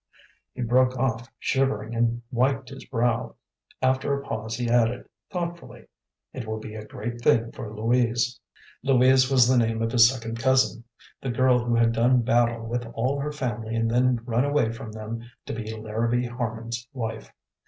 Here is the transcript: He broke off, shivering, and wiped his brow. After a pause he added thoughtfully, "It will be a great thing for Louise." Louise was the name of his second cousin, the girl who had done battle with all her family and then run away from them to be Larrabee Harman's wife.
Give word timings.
He 0.55 0.63
broke 0.63 0.97
off, 0.97 1.29
shivering, 1.37 1.93
and 1.93 2.23
wiped 2.31 2.69
his 2.69 2.85
brow. 2.85 3.35
After 3.83 4.19
a 4.19 4.25
pause 4.25 4.55
he 4.57 4.67
added 4.67 5.07
thoughtfully, 5.29 5.85
"It 6.33 6.47
will 6.47 6.57
be 6.57 6.73
a 6.73 6.83
great 6.87 7.21
thing 7.21 7.51
for 7.51 7.71
Louise." 7.71 8.39
Louise 8.81 9.29
was 9.29 9.47
the 9.47 9.59
name 9.59 9.83
of 9.83 9.91
his 9.91 10.09
second 10.09 10.39
cousin, 10.39 10.85
the 11.21 11.29
girl 11.29 11.63
who 11.63 11.75
had 11.75 11.91
done 11.91 12.23
battle 12.23 12.65
with 12.65 12.87
all 12.95 13.19
her 13.19 13.31
family 13.31 13.75
and 13.75 13.91
then 13.91 14.19
run 14.25 14.43
away 14.43 14.71
from 14.71 14.91
them 14.91 15.21
to 15.45 15.53
be 15.53 15.71
Larrabee 15.79 16.25
Harman's 16.25 16.87
wife. 16.93 17.31